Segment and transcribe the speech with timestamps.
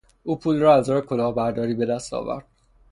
[0.23, 2.45] او پول را از راه کلاهبرداری به دست آورد.